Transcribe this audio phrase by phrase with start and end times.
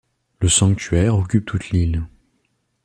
[0.39, 2.01] Le sanctuaire occupe toute l'île.